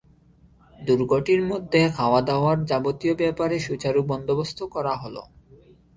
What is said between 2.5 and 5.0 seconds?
যাবতীয় ব্যাপারে সুচারু বন্দােবস্ত করা